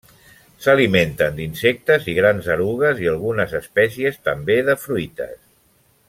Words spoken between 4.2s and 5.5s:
també de fruites.